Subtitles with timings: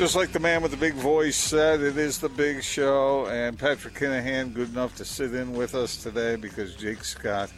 [0.00, 3.58] Just like the man with the big voice said, it is the big show, and
[3.58, 7.52] Patrick Kinahan good enough to sit in with us today because Jake Scott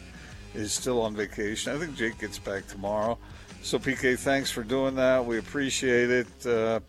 [0.53, 1.73] is still on vacation.
[1.73, 3.17] I think Jake gets back tomorrow.
[3.61, 5.25] So, PK, thanks for doing that.
[5.25, 6.45] We appreciate it.
[6.45, 6.81] Uh,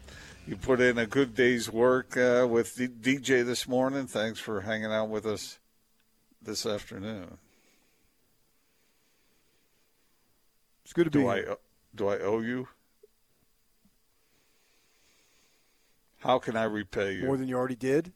[0.44, 4.08] you put in a good day's work uh, with D- DJ this morning.
[4.08, 5.60] Thanks for hanging out with us
[6.42, 7.38] this afternoon.
[10.82, 11.56] It's good to do be I, here.
[11.94, 12.66] Do I owe you?
[16.24, 17.26] How can I repay you?
[17.26, 18.12] More than you already did?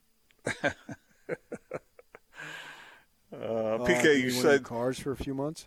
[0.64, 0.70] uh,
[3.32, 5.66] Uh, PK, you you said cars for a few months.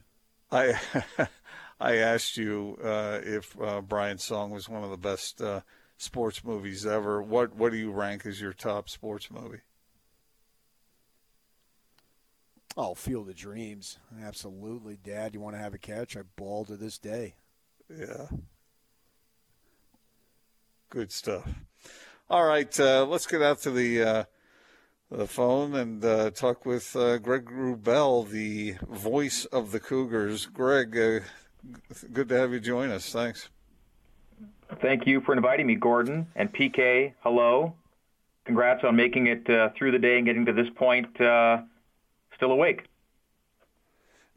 [0.52, 0.80] I
[1.80, 5.62] I asked you uh, if uh, Brian Song was one of the best uh,
[5.98, 7.22] sports movies ever.
[7.22, 9.62] What what do you rank as your top sports movie?
[12.76, 15.34] Oh, Field of Dreams, absolutely, Dad.
[15.34, 16.18] You want to have a catch?
[16.18, 17.36] I ball to this day.
[17.90, 18.28] Yeah,
[20.90, 21.48] good stuff.
[22.32, 24.24] All right, uh, let's get out to the uh,
[25.12, 30.46] the phone and uh, talk with uh, Greg Wrubell, the voice of the Cougars.
[30.46, 31.20] Greg, uh,
[32.14, 33.12] good to have you join us.
[33.12, 33.50] Thanks.
[34.82, 37.16] Thank you for inviting me, Gordon and PK.
[37.20, 37.74] Hello,
[38.46, 41.20] congrats on making it uh, through the day and getting to this point.
[41.20, 41.64] Uh,
[42.38, 42.86] still awake.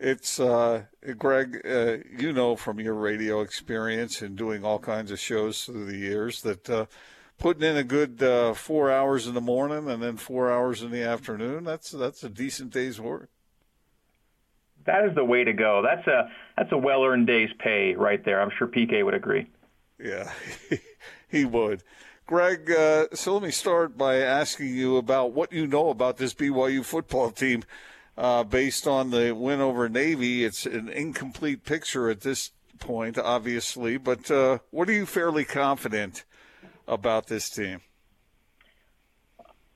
[0.00, 1.60] It's uh, Greg.
[1.64, 5.96] Uh, you know from your radio experience and doing all kinds of shows through the
[5.96, 6.86] years that uh,
[7.38, 10.90] putting in a good uh, four hours in the morning and then four hours in
[10.90, 11.64] the afternoon.
[11.64, 13.30] That's that's a decent day's work.
[14.86, 15.82] That is the way to go.
[15.82, 18.40] That's a that's a well earned day's pay right there.
[18.40, 19.46] I'm sure PK would agree.
[19.98, 20.30] Yeah,
[21.28, 21.82] he would.
[22.26, 26.32] Greg, uh, so let me start by asking you about what you know about this
[26.32, 27.64] BYU football team.
[28.16, 33.96] Uh, based on the win over Navy, it's an incomplete picture at this point, obviously.
[33.96, 36.24] But uh, what are you fairly confident
[36.86, 37.80] about this team?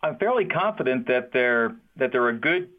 [0.02, 2.70] I'm fairly confident that they're that they're a good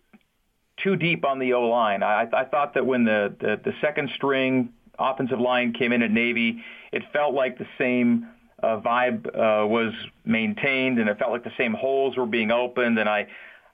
[0.78, 2.04] two deep on the O line.
[2.04, 6.12] I, I thought that when the, the the second string offensive line came in at
[6.12, 8.28] Navy, it felt like the same
[8.62, 9.94] uh, vibe uh, was
[10.26, 13.00] maintained, and it felt like the same holes were being opened.
[13.00, 13.28] And I,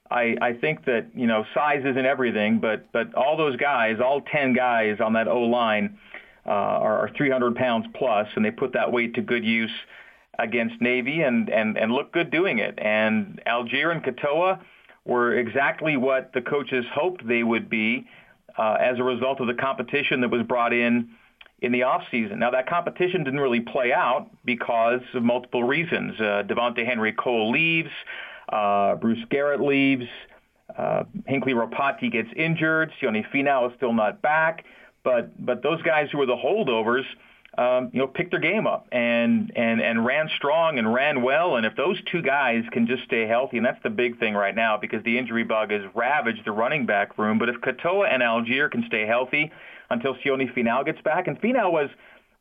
[0.09, 4.21] I, I think that you know size isn't everything, but but all those guys, all
[4.21, 5.97] ten guys on that O line,
[6.45, 9.71] uh, are, are 300 pounds plus, and they put that weight to good use
[10.39, 12.77] against Navy, and and and look good doing it.
[12.77, 14.59] And Allgeier and Katoa
[15.05, 18.07] were exactly what the coaches hoped they would be
[18.57, 21.09] uh, as a result of the competition that was brought in
[21.61, 22.39] in the off season.
[22.39, 26.19] Now that competition didn't really play out because of multiple reasons.
[26.19, 27.89] Uh, Devontae Henry Cole leaves,
[28.49, 30.05] uh, Bruce Garrett leaves,
[30.77, 34.65] uh, Hinckley Ropati gets injured, Sione Finau is still not back,
[35.03, 37.05] but but those guys who were the holdovers.
[37.57, 41.55] Um, you know, picked their game up and, and, and ran strong and ran well.
[41.55, 44.53] And if those two guys can just stay healthy, and that's the big thing right
[44.53, 47.39] now because the injury bug has ravaged the running back room.
[47.39, 49.53] But if Katoa and Allgeier can stay healthy
[49.89, 51.89] until Sione Finau gets back, and Finau was,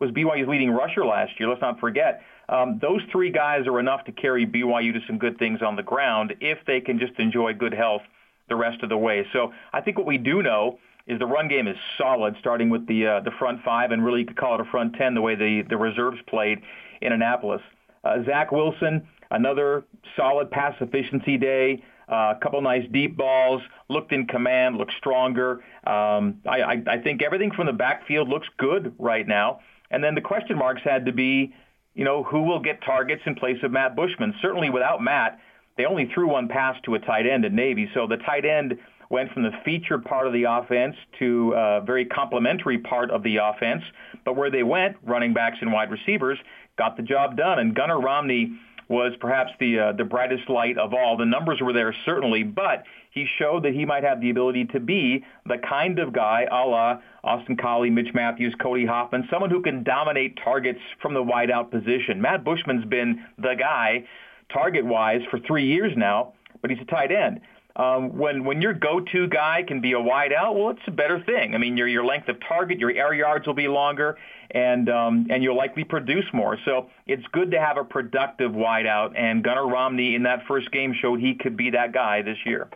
[0.01, 2.23] was BYU's leading rusher last year, let's not forget.
[2.49, 5.83] Um, those three guys are enough to carry BYU to some good things on the
[5.83, 8.03] ground if they can just enjoy good health
[8.49, 9.27] the rest of the way.
[9.33, 12.87] So I think what we do know is the run game is solid, starting with
[12.87, 15.21] the uh, the front five, and really you could call it a front ten the
[15.21, 16.61] way the the reserves played
[17.01, 17.63] in Annapolis.
[18.03, 19.85] Uh, Zach Wilson, another
[20.17, 21.83] solid pass efficiency day.
[22.07, 25.65] Uh, a couple nice deep balls, looked in command, looked stronger.
[25.87, 29.61] Um, I, I, I think everything from the backfield looks good right now.
[29.91, 31.55] And then the question marks had to be,
[31.95, 34.35] you know, who will get targets in place of Matt Bushman?
[34.43, 35.39] Certainly without Matt,
[35.79, 37.91] they only threw one pass to a tight end at Navy.
[37.95, 38.79] So the tight end
[39.15, 43.37] went from the featured part of the offense to a very complementary part of the
[43.37, 43.83] offense.
[44.25, 46.38] But where they went, running backs and wide receivers,
[46.77, 47.61] got the job done.
[47.61, 51.17] And Gunnar Romney was perhaps the uh, the brightest light of all.
[51.17, 54.81] The numbers were there certainly, but he showed that he might have the ability to
[54.81, 59.62] be the kind of guy, a la Austin Collie, Mitch Mathews, Cody Hoffman, someone who
[59.62, 62.21] can dominate targets from the wideout position.
[62.21, 64.05] Matt Bushman's been the guy
[64.53, 67.41] target-wise for three years now, but he's a tight end.
[67.76, 71.21] Um, when when your go-to guy can be a wide out, well, it's a better
[71.21, 71.55] thing.
[71.55, 74.17] I mean, your your length of target, your air yards will be longer,
[74.53, 76.56] and um, and you'll likely produce more.
[76.65, 79.17] So it's good to have a productive wide out.
[79.17, 82.69] And Gunnar Romney in that first game showed he could be that guy this year.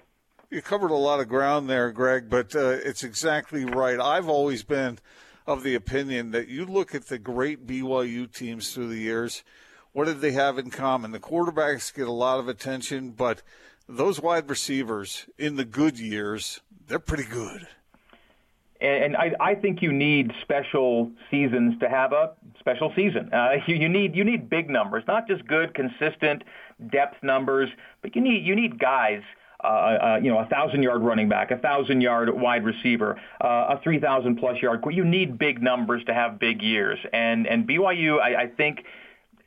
[0.51, 4.01] You covered a lot of ground there, Greg, but uh, it's exactly right.
[4.01, 4.99] I've always been
[5.47, 9.45] of the opinion that you look at the great BYU teams through the years.
[9.93, 11.13] What did they have in common?
[11.13, 13.43] The quarterbacks get a lot of attention, but
[13.89, 17.67] those wide receivers in the good years, they're pretty good.
[18.81, 23.33] And I, I think you need special seasons to have a special season.
[23.33, 26.45] Uh, you, you need you need big numbers, not just good, consistent
[26.91, 27.71] depth numbers,
[28.03, 29.23] but you need you need guys
[29.63, 33.75] uh, uh, you know, a thousand yard running back, a thousand yard wide receiver, uh,
[33.75, 34.85] a three thousand plus yard.
[34.89, 38.85] You need big numbers to have big years, and and BYU, I, I think,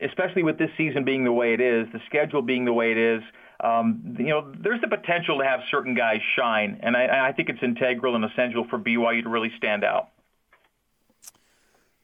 [0.01, 2.97] especially with this season being the way it is, the schedule being the way it
[2.97, 3.23] is.
[3.63, 7.49] Um, you know, there's the potential to have certain guys shine, and I, I think
[7.49, 10.09] it's integral and essential for BYU to really stand out.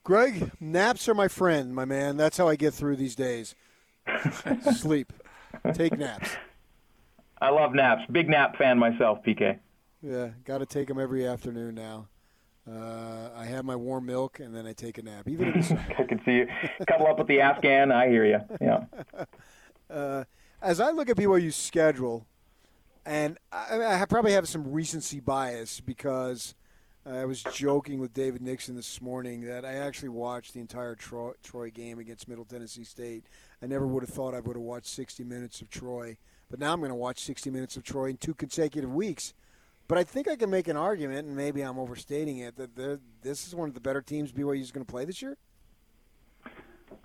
[0.04, 2.16] Greg, naps are my friend, my man.
[2.16, 3.56] That's how I get through these days.
[4.74, 5.12] Sleep.
[5.74, 6.30] Take naps.
[7.42, 8.04] I love naps.
[8.12, 9.60] Big nap fan myself, PK.
[10.02, 12.08] Yeah, got to take them every afternoon now.
[12.70, 15.28] Uh, I have my warm milk and then I take a nap.
[15.28, 15.54] Even
[15.98, 16.48] I can see you
[16.88, 17.92] cuddle up with the Afghan.
[17.92, 18.40] I hear you.
[18.62, 18.86] Yeah.
[19.90, 20.26] Uh,
[20.62, 22.26] as I look at BYU's schedule,
[23.06, 26.56] and I, I probably have some recency bias because
[27.06, 31.32] I was joking with David Nixon this morning that I actually watched the entire Troy,
[31.42, 33.24] Troy game against Middle Tennessee State.
[33.62, 36.18] I never would have thought I would have watched 60 minutes of Troy.
[36.50, 39.34] But now I'm going to watch 60 minutes of Troy in two consecutive weeks.
[39.88, 43.48] But I think I can make an argument, and maybe I'm overstating it, that this
[43.48, 45.38] is one of the better teams BYU is going to play this year.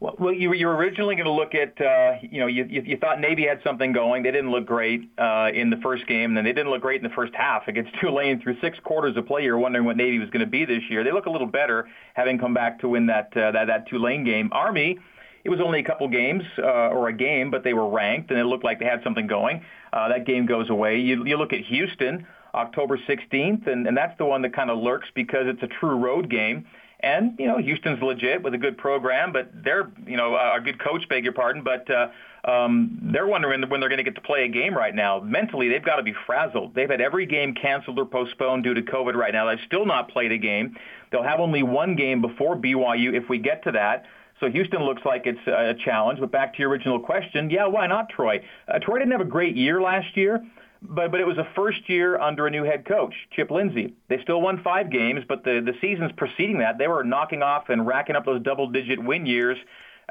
[0.00, 3.20] Well, you, you were originally going to look at, uh, you know, you, you thought
[3.20, 4.25] Navy had something going.
[4.25, 7.02] They didn't look great uh, in the first game, and then they didn't look great
[7.02, 9.44] in the first half against Tulane through six quarters of play.
[9.44, 11.05] You're wondering what Navy was going to be this year.
[11.05, 14.25] They look a little better, having come back to win that uh, that, that Tulane
[14.25, 14.50] game.
[14.52, 14.99] Army
[15.44, 18.38] it was only a couple games uh, or a game, but they were ranked, and
[18.38, 19.64] it looked like they had something going.
[19.93, 20.99] Uh, that game goes away.
[20.99, 24.79] You, you look at Houston, October 16th, and, and that's the one that kind of
[24.79, 26.64] lurks because it's a true road game.
[27.03, 30.79] And you know, Houston's legit with a good program, but they're you know a good
[30.79, 32.09] coach, beg your pardon, but uh,
[32.45, 35.21] um, they're wondering when they're going to get to play a game right now.
[35.21, 36.75] Mentally, they've got to be frazzled.
[36.75, 39.49] They've had every game canceled or postponed due to COVID right now.
[39.49, 40.77] They've still not played a game.
[41.11, 44.05] They'll have only one game before BYU if we get to that.
[44.41, 46.19] So Houston looks like it's a challenge.
[46.19, 48.45] But back to your original question, yeah, why not Troy?
[48.67, 50.45] Uh, Troy didn't have a great year last year,
[50.82, 53.94] but but it was a first year under a new head coach, Chip Lindsey.
[54.08, 57.69] They still won five games, but the the seasons preceding that, they were knocking off
[57.69, 59.58] and racking up those double-digit win years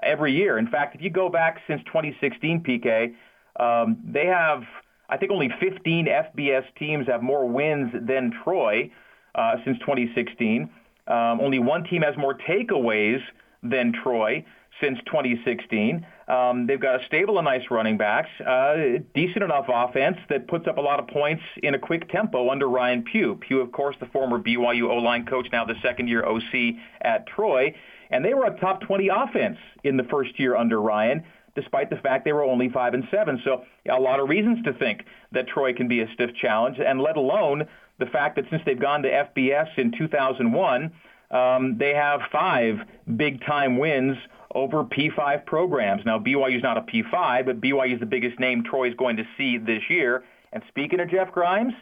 [0.02, 0.58] every year.
[0.58, 3.14] In fact, if you go back since 2016, PK,
[3.60, 4.64] um, they have
[5.10, 8.90] I think only 15 FBS teams have more wins than Troy
[9.36, 10.70] uh, since 2016.
[11.08, 13.22] Um, only one team has more takeaways
[13.62, 14.46] than Troy
[14.80, 16.06] since 2016.
[16.28, 20.68] Um, they've got a stable and nice running backs, uh, decent enough offense that puts
[20.68, 23.36] up a lot of points in a quick tempo under Ryan Pugh.
[23.36, 27.76] Pugh, of course, the former BYU O-line coach, now the second-year OC at Troy,
[28.10, 31.24] and they were a top 20 offense in the first year under Ryan.
[31.54, 34.72] Despite the fact they were only five and seven, so a lot of reasons to
[34.72, 35.04] think
[35.34, 37.68] that Troy can be a stiff challenge, and let alone
[38.00, 40.92] the fact that since they've gone to FBS in 2001,
[41.32, 42.80] um, they have five
[43.16, 44.18] big time wins
[44.54, 46.04] over P5 programs.
[46.06, 49.18] Now, BYU is not a P5, but BYU is the biggest name Troy is going
[49.18, 50.24] to see this year.
[50.54, 51.74] And speaking of Jeff Grimes,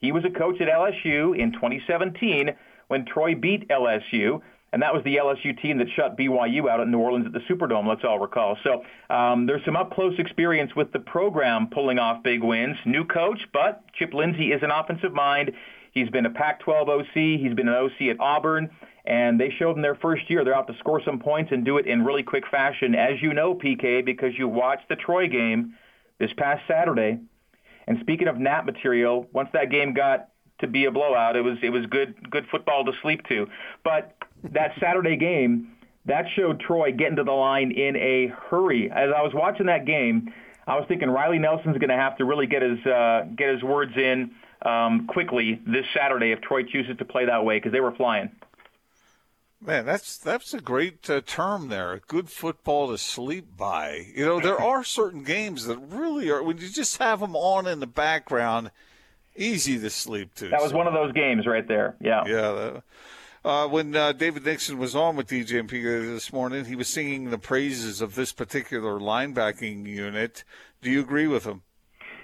[0.00, 2.50] he was a coach at LSU in 2017
[2.88, 4.40] when Troy beat LSU.
[4.72, 7.40] And that was the LSU team that shut BYU out at New Orleans at the
[7.48, 8.58] Superdome, let's all recall.
[8.64, 8.84] So
[9.14, 12.76] um, there's some up close experience with the program pulling off big wins.
[12.84, 15.52] New coach, but Chip Lindsey is an offensive mind.
[15.92, 18.68] He's been a Pac 12 OC, he's been an OC at Auburn
[19.06, 21.78] and they showed in their first year they're out to score some points and do
[21.78, 25.74] it in really quick fashion, as you know, PK, because you watched the Troy game
[26.18, 27.18] this past Saturday.
[27.86, 31.58] And speaking of nap material, once that game got to be a blowout, it was
[31.62, 33.46] it was good good football to sleep to.
[33.84, 34.16] But
[34.52, 35.72] that Saturday game,
[36.06, 38.90] that showed Troy getting to the line in a hurry.
[38.90, 40.32] As I was watching that game,
[40.66, 43.62] I was thinking Riley Nelson's going to have to really get his uh, get his
[43.62, 44.32] words in
[44.62, 48.30] um, quickly this Saturday if Troy chooses to play that way because they were flying.
[49.66, 52.00] Man, that's that's a great uh, term there.
[52.06, 54.06] Good football to sleep by.
[54.14, 57.66] You know, there are certain games that really are when you just have them on
[57.66, 58.70] in the background,
[59.34, 60.50] easy to sleep to.
[60.50, 61.96] That was so, one of those games right there.
[62.00, 62.22] Yeah.
[62.26, 62.80] Yeah.
[63.44, 67.30] Uh, when uh, David Nixon was on with DJ and this morning, he was singing
[67.30, 70.44] the praises of this particular linebacking unit.
[70.80, 71.62] Do you agree with him?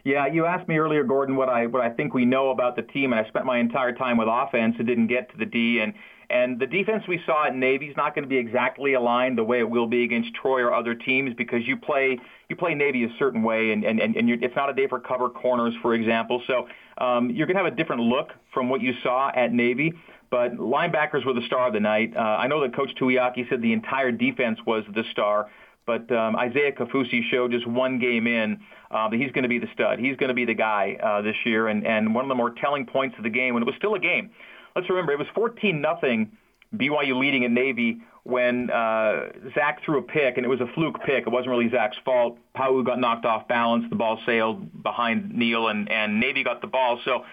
[0.05, 2.83] Yeah, you asked me earlier, Gordon, what I what I think we know about the
[2.83, 5.79] team, and I spent my entire time with offense and didn't get to the D.
[5.81, 5.95] And
[6.33, 9.45] and the defense we saw at Navy is not going to be exactly aligned the
[9.45, 13.05] way it will be against Troy or other teams because you play you play Navy
[13.05, 16.43] a certain way, and and and it's not a day for cover corners, for example.
[16.47, 19.93] So um, you're going to have a different look from what you saw at Navy.
[20.31, 22.17] But linebackers were the star of the night.
[22.17, 25.51] Uh, I know that Coach Tuiaki said the entire defense was the star.
[25.85, 28.61] But um, Isaiah Kaufusi showed just one game in
[28.91, 29.99] uh, that he's going to be the stud.
[29.99, 31.69] He's going to be the guy uh, this year.
[31.69, 33.95] And, and one of the more telling points of the game, when it was still
[33.95, 34.31] a game,
[34.75, 36.33] let's remember it was 14 nothing
[36.77, 41.03] BYU leading in Navy when uh, Zach threw a pick, and it was a fluke
[41.05, 41.27] pick.
[41.27, 42.39] It wasn't really Zach's fault.
[42.55, 43.85] Pau got knocked off balance.
[43.91, 47.01] The ball sailed behind Neil, and, and Navy got the ball.
[47.05, 47.25] So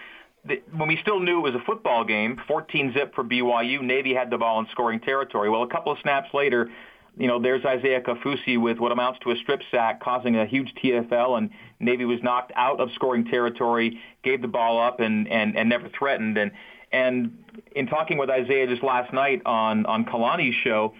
[0.44, 4.14] the, when we still knew it was a football game, 14 zip for BYU, Navy
[4.14, 5.48] had the ball in scoring territory.
[5.48, 6.68] Well, a couple of snaps later,
[7.16, 10.72] you know, there's Isaiah Kaufusi with what amounts to a strip sack, causing a huge
[10.82, 15.56] TFL, and Navy was knocked out of scoring territory, gave the ball up, and and,
[15.56, 16.38] and never threatened.
[16.38, 16.52] And
[16.92, 17.44] and
[17.74, 20.94] in talking with Isaiah just last night on on Kalani's show,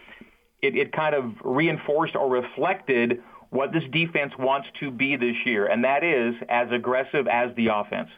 [0.62, 5.66] it, it kind of reinforced or reflected what this defense wants to be this year,
[5.66, 8.10] and that is as aggressive as the offense.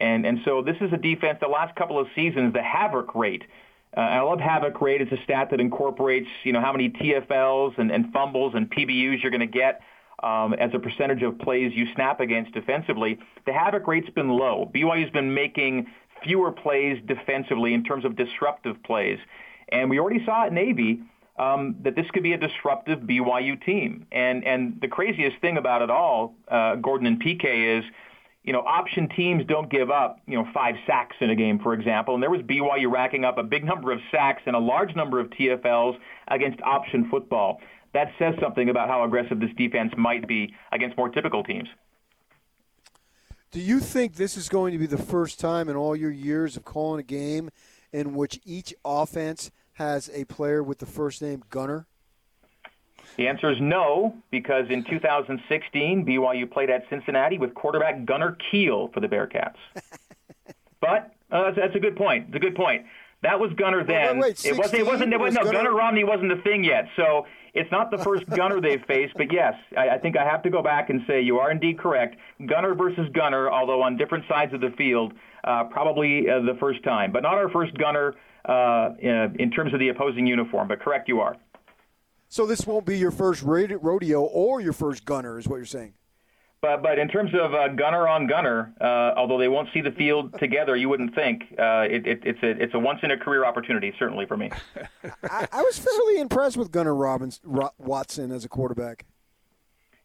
[0.00, 1.38] And and so this is a defense.
[1.40, 3.44] The last couple of seasons, the havoc rate
[3.96, 5.02] uh, I love Havoc rate.
[5.02, 9.22] It's a stat that incorporates, you know, how many TFLs and, and fumbles and PBUs
[9.22, 9.82] you're going to get
[10.22, 13.18] um, as a percentage of plays you snap against defensively.
[13.44, 14.70] The Havoc rate's been low.
[14.74, 15.88] BYU's been making
[16.24, 19.18] fewer plays defensively in terms of disruptive plays.
[19.70, 21.02] And we already saw at Navy
[21.38, 24.06] um, that this could be a disruptive BYU team.
[24.12, 27.84] And, and the craziest thing about it all, uh, Gordon and PK, is–
[28.44, 31.74] you know, option teams don't give up, you know, five sacks in a game, for
[31.74, 32.14] example.
[32.14, 35.20] And there was BYU racking up a big number of sacks and a large number
[35.20, 35.96] of TFLs
[36.28, 37.60] against option football.
[37.94, 41.68] That says something about how aggressive this defense might be against more typical teams.
[43.52, 46.56] Do you think this is going to be the first time in all your years
[46.56, 47.50] of calling a game
[47.92, 51.86] in which each offense has a player with the first name Gunner?
[53.18, 58.88] The answer is no, because in 2016, BYU played at Cincinnati with quarterback Gunnar Kiel
[58.94, 59.56] for the Bearcats.
[60.80, 62.28] but uh, that's, that's, a good point.
[62.28, 62.86] It's a good point.
[63.20, 64.18] That was Gunner then.
[64.18, 64.80] Wait, wait, it wasn't.
[64.80, 65.12] It wasn't.
[65.12, 65.64] It wasn't no, Gunner?
[65.64, 66.88] Gunnar Romney wasn't a thing yet.
[66.96, 69.14] So it's not the first Gunner they've faced.
[69.16, 71.78] But yes, I, I think I have to go back and say you are indeed
[71.78, 72.16] correct.
[72.46, 75.12] Gunner versus Gunner, although on different sides of the field,
[75.44, 79.72] uh, probably uh, the first time, but not our first Gunner uh, in, in terms
[79.72, 80.68] of the opposing uniform.
[80.68, 81.36] But correct, you are.
[82.28, 85.92] So this won't be your first rodeo or your first gunner, is what you're saying.
[86.62, 89.90] But but in terms of uh, gunner on gunner, uh, although they won't see the
[89.90, 93.16] field together, you wouldn't think uh, it, it, it's a it's a once in a
[93.16, 94.48] career opportunity, certainly for me.
[95.24, 99.06] I, I, was fairly impressed with Gunnar Robbins Watson as a quarterback.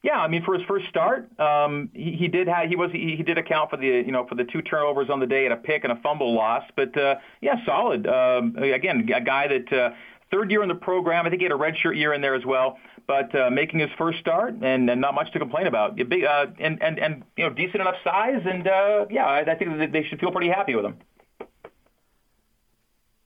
[0.02, 3.16] Yeah, I mean, for his first start, um, he, he did have he was he,
[3.16, 5.54] he did account for the you know for the two turnovers on the day and
[5.54, 8.08] a pick and a fumble loss, but uh, yeah, solid.
[8.08, 9.92] Um, again, a guy that uh,
[10.32, 11.26] Third year in the program.
[11.26, 12.78] I think he had a redshirt year in there as well.
[13.08, 15.96] But uh, making his first start and, and not much to complain about.
[15.96, 18.42] Big, uh, and, and, and you know decent enough size.
[18.46, 20.98] And uh, yeah, I, I think they should feel pretty happy with him.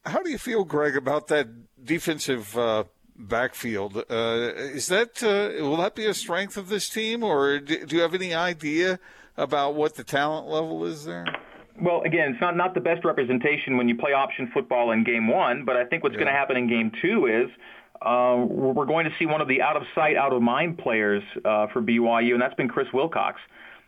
[0.05, 1.47] How do you feel, Greg, about that
[1.83, 3.97] defensive uh, backfield?
[3.97, 7.95] Uh, is that uh, will that be a strength of this team, or do, do
[7.95, 8.99] you have any idea
[9.37, 11.25] about what the talent level is there?
[11.79, 15.27] Well, again, it's not, not the best representation when you play option football in game
[15.27, 16.19] one, but I think what's yeah.
[16.19, 17.49] going to happen in game two is
[18.01, 21.23] uh, we're going to see one of the out of sight, out of mind players
[21.45, 23.39] uh, for BYU, and that's been Chris Wilcox.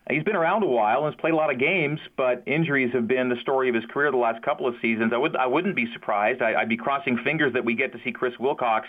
[0.09, 3.07] He's been around a while and has played a lot of games, but injuries have
[3.07, 5.13] been the story of his career the last couple of seasons.
[5.13, 6.41] I would I wouldn't be surprised.
[6.41, 8.85] I, I'd be crossing fingers that we get to see Chris Wilcox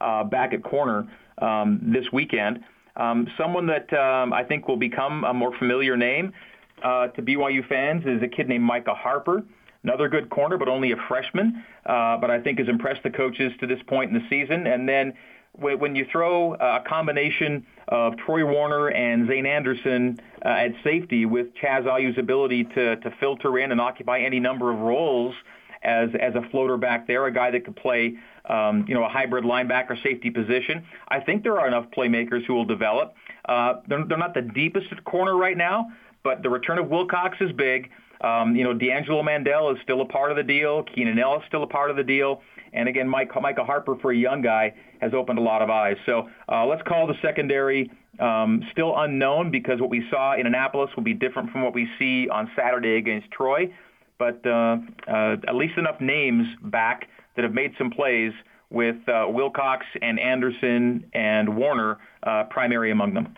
[0.00, 1.08] uh, back at corner
[1.38, 2.60] um, this weekend.
[2.96, 6.32] Um, someone that um, I think will become a more familiar name
[6.82, 9.42] uh, to BYU fans is a kid named Micah Harper.
[9.84, 13.52] Another good corner, but only a freshman, uh, but I think has impressed the coaches
[13.58, 14.68] to this point in the season.
[14.68, 15.12] And then
[15.58, 21.48] when you throw a combination of Troy Warner and Zane Anderson uh, at safety with
[21.54, 25.34] Chaz Ayu's ability to, to filter in and occupy any number of roles
[25.82, 28.16] as, as a floater back there, a guy that could play
[28.48, 30.84] um, you know, a hybrid linebacker safety position.
[31.08, 33.14] I think there are enough playmakers who will develop.
[33.44, 35.90] Uh, they're, they're not the deepest corner right now,
[36.24, 37.90] but the return of Wilcox is big.
[38.22, 40.84] Um, you know, D'Angelo Mandell is still a part of the deal.
[40.94, 42.40] Keenan Ellis is still a part of the deal.
[42.72, 45.96] And again, Mike, Micah Harper, for a young guy, has opened a lot of eyes.
[46.06, 50.90] So uh, let's call the secondary um, still unknown because what we saw in Annapolis
[50.96, 53.72] will be different from what we see on Saturday against Troy.
[54.18, 58.32] But uh, uh, at least enough names back that have made some plays
[58.70, 63.34] with uh, Wilcox and Anderson and Warner uh, primary among them.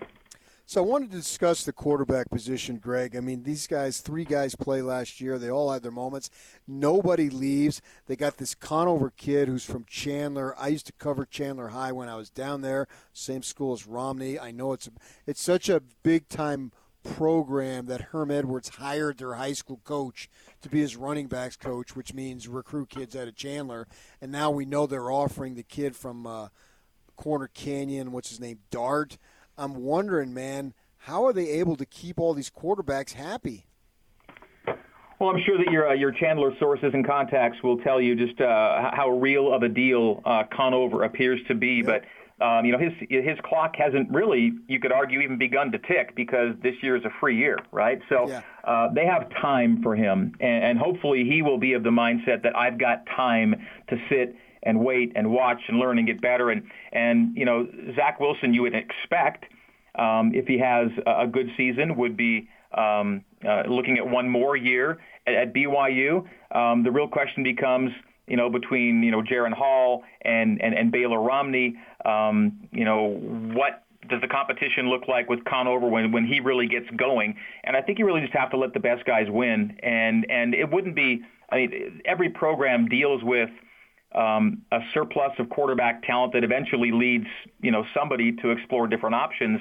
[0.66, 3.14] So I wanted to discuss the quarterback position, Greg.
[3.14, 5.38] I mean, these guys, three guys play last year.
[5.38, 6.30] They all had their moments.
[6.66, 7.82] Nobody leaves.
[8.06, 10.54] They got this Conover kid who's from Chandler.
[10.58, 14.38] I used to cover Chandler High when I was down there, same school as Romney.
[14.38, 14.88] I know it's
[15.26, 20.30] it's such a big time program that Herm Edwards hired their high school coach
[20.62, 23.86] to be his running backs coach, which means recruit kids out of Chandler.
[24.22, 26.48] And now we know they're offering the kid from uh,
[27.16, 29.18] Corner Canyon, what's his name, Dart.
[29.56, 33.66] I'm wondering, man, how are they able to keep all these quarterbacks happy?
[35.20, 38.40] Well, I'm sure that your uh, your Chandler sources and contacts will tell you just
[38.40, 41.86] uh, how real of a deal uh, Conover appears to be, yep.
[41.86, 42.04] but.
[42.44, 46.16] Um, you know, his his clock hasn't really, you could argue, even begun to tick
[46.16, 48.00] because this year is a free year, right?
[48.08, 48.42] So yeah.
[48.64, 52.42] uh, they have time for him, and, and hopefully he will be of the mindset
[52.42, 53.54] that I've got time
[53.88, 54.34] to sit
[54.64, 56.50] and wait and watch and learn and get better.
[56.50, 59.44] And and you know, Zach Wilson, you would expect
[59.96, 64.56] um, if he has a good season, would be um, uh, looking at one more
[64.56, 66.26] year at, at BYU.
[66.52, 67.92] Um, the real question becomes
[68.26, 73.18] you know, between, you know, Jaren Hall and, and, and Baylor Romney, um, you know,
[73.52, 77.36] what does the competition look like with Conover when, when he really gets going?
[77.64, 79.78] And I think you really just have to let the best guys win.
[79.82, 83.50] And, and it wouldn't be, I mean, every program deals with
[84.14, 87.26] um, a surplus of quarterback talent that eventually leads,
[87.60, 89.60] you know, somebody to explore different options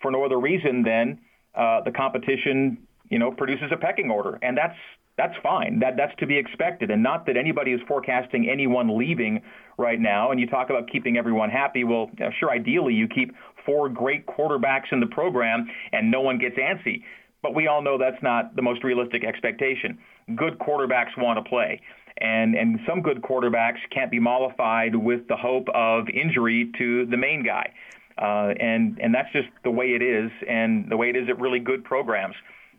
[0.00, 1.18] for no other reason than
[1.54, 2.78] uh, the competition,
[3.10, 4.38] you know, produces a pecking order.
[4.42, 4.76] And that's,
[5.16, 5.80] that's fine.
[5.80, 9.42] That that's to be expected, and not that anybody is forecasting anyone leaving
[9.76, 10.30] right now.
[10.30, 11.84] And you talk about keeping everyone happy.
[11.84, 13.34] Well, sure, ideally you keep
[13.66, 17.02] four great quarterbacks in the program, and no one gets antsy.
[17.42, 19.98] But we all know that's not the most realistic expectation.
[20.36, 21.82] Good quarterbacks want to play.
[22.18, 27.16] And, and some good quarterbacks can't be mollified with the hope of injury to the
[27.16, 27.72] main guy.
[28.18, 31.40] Uh, and, and that's just the way it is, and the way it is at
[31.40, 32.34] really good programs.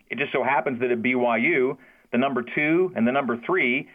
[0.10, 1.78] It just so happens that at BYU,
[2.12, 3.88] the number two and the number three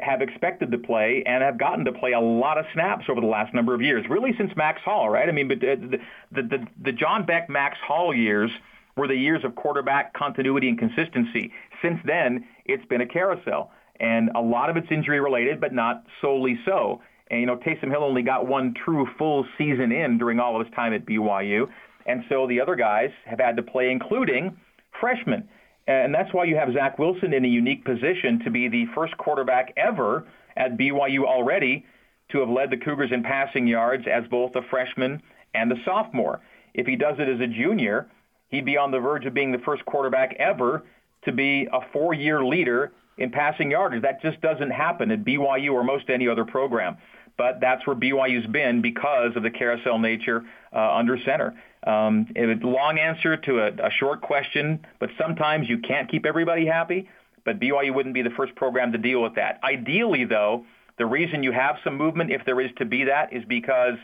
[0.00, 3.26] have expected to play and have gotten to play a lot of snaps over the
[3.26, 5.28] last number of years, really since Max Hall, right?
[5.28, 5.98] I mean, but the,
[6.30, 8.50] the, the, the John Beck, Max Hall years
[8.96, 11.52] were the years of quarterback continuity and consistency.
[11.82, 13.70] Since then, it's been a carousel.
[14.02, 17.00] And a lot of it's injury related, but not solely so.
[17.30, 20.66] And, you know, Taysom Hill only got one true full season in during all of
[20.66, 21.68] his time at BYU.
[22.04, 24.56] And so the other guys have had to play, including
[25.00, 25.48] freshmen.
[25.86, 29.16] And that's why you have Zach Wilson in a unique position to be the first
[29.18, 31.86] quarterback ever at BYU already
[32.30, 35.22] to have led the Cougars in passing yards as both a freshman
[35.54, 36.40] and a sophomore.
[36.74, 38.08] If he does it as a junior,
[38.48, 40.82] he'd be on the verge of being the first quarterback ever
[41.24, 44.02] to be a four-year leader in passing yardage.
[44.02, 46.96] That just doesn't happen at BYU or most any other program.
[47.36, 51.54] But that's where BYU's been because of the carousel nature uh, under center.
[51.84, 56.66] Um, a long answer to a, a short question, but sometimes you can't keep everybody
[56.66, 57.08] happy.
[57.44, 59.58] But BYU wouldn't be the first program to deal with that.
[59.64, 60.64] Ideally, though,
[60.98, 63.96] the reason you have some movement, if there is to be that, is because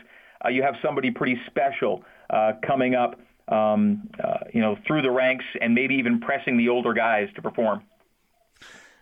[0.43, 5.11] uh, you have somebody pretty special uh, coming up, um, uh, you know, through the
[5.11, 7.81] ranks and maybe even pressing the older guys to perform.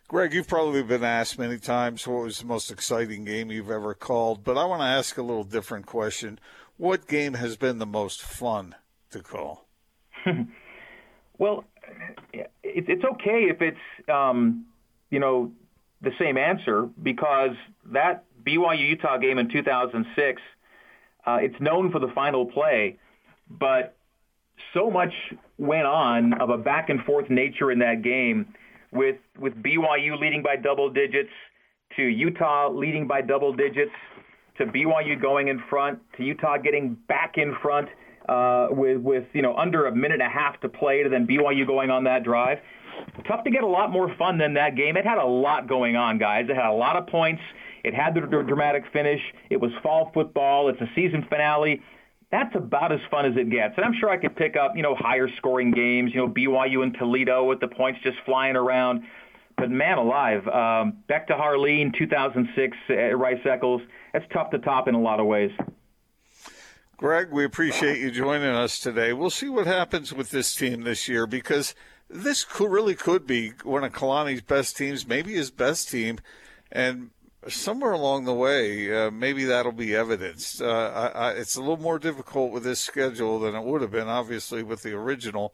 [0.10, 3.94] Greg, you've probably been asked many times what was the most exciting game you've ever
[3.94, 6.40] called, but I want to ask a little different question.
[6.78, 8.76] What game has been the most fun
[9.12, 9.66] to call?
[11.38, 11.66] well,
[12.64, 14.66] it's okay if it's um,
[15.10, 15.52] you know
[16.02, 17.56] the same answer because
[17.88, 20.42] that BYU Utah game in 2006,
[21.26, 22.98] uh, it's known for the final play,
[23.50, 23.98] but
[24.74, 25.14] so much
[25.58, 28.54] went on of a back and forth nature in that game,
[28.92, 31.30] with with BYU leading by double digits,
[31.96, 33.92] to Utah leading by double digits,
[34.58, 37.90] to BYU going in front, to Utah getting back in front
[38.30, 41.28] uh, with with you know under a minute and a half to play, to then
[41.28, 42.60] BYU going on that drive.
[43.28, 44.98] Tough to get a lot more fun than that game.
[44.98, 46.46] It had a lot going on, guys.
[46.50, 47.42] It had a lot of points.
[47.84, 49.22] It had the dramatic finish.
[49.50, 50.70] It was fall football.
[50.70, 51.82] It's a season finale.
[52.32, 53.76] That's about as fun as it gets.
[53.78, 56.84] And I'm sure I could pick up, you know, higher scoring games, you know, BYU
[56.84, 59.04] and Toledo with the points just flying around.
[59.58, 63.82] But man alive, um, Beck to Harline, 2006, at Rice Eccles,
[64.14, 65.52] that's tough to top in a lot of ways.
[66.98, 69.14] Greg, we appreciate you joining us today.
[69.14, 71.76] We'll see what happens with this team this year because
[72.10, 76.20] this could, really could be one of Kalani's best teams, maybe his best team,
[76.72, 77.12] and
[77.50, 80.62] somewhere along the way, uh, maybe that'll be evidenced.
[80.62, 83.92] Uh, I, I, it's a little more difficult with this schedule than it would have
[83.92, 85.54] been, obviously, with the original.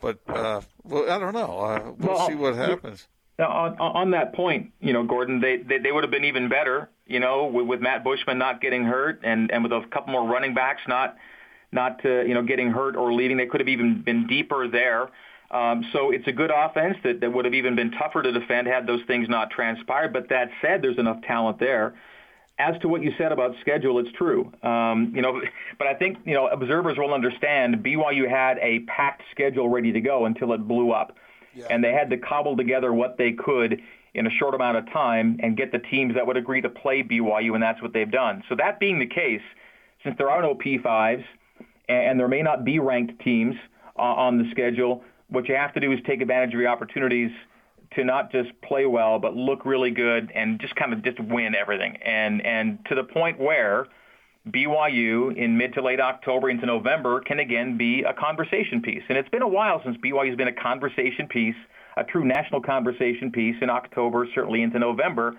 [0.00, 1.58] But uh, well, I don't know.
[1.58, 3.06] Uh, we'll, well, see what happens.
[3.38, 6.90] On, on that point, you know, Gordon, they, they, they would have been even better
[7.10, 10.26] you know, with, with Matt Bushman not getting hurt and, and with a couple more
[10.26, 11.16] running backs not
[11.72, 13.36] not to, you know, getting hurt or leaving.
[13.36, 15.08] They could have even been deeper there.
[15.50, 18.68] Um, so it's a good offense that, that would have even been tougher to defend
[18.68, 20.12] had those things not transpired.
[20.12, 21.94] But that said, there's enough talent there.
[22.58, 24.52] As to what you said about schedule, it's true.
[24.62, 25.40] Um, you know,
[25.78, 30.00] but I think you know observers will understand BYU had a packed schedule ready to
[30.00, 31.16] go until it blew up,
[31.54, 31.66] yeah.
[31.70, 33.80] and they had to cobble together what they could
[34.14, 37.02] in a short amount of time and get the teams that would agree to play
[37.02, 38.42] BYU, and that's what they've done.
[38.48, 39.42] So that being the case,
[40.02, 41.24] since there are no P5s
[41.88, 43.56] and there may not be ranked teams
[43.96, 47.30] uh, on the schedule, what you have to do is take advantage of your opportunities
[47.94, 51.54] to not just play well, but look really good and just kind of just win
[51.54, 51.96] everything.
[52.04, 53.86] And and to the point where
[54.48, 59.02] BYU in mid to late October into November can again be a conversation piece.
[59.08, 61.56] And it's been a while since BYU's been a conversation piece,
[61.96, 65.36] a true national conversation piece in October, certainly into November.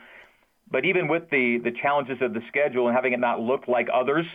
[0.69, 3.87] But even with the the challenges of the schedule and having it not look like
[3.93, 4.25] others,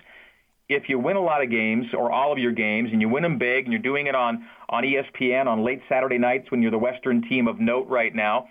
[0.68, 3.22] if you win a lot of games or all of your games and you win
[3.22, 6.72] them big and you're doing it on, on ESPN on late Saturday nights when you're
[6.72, 8.48] the Western team of note right now,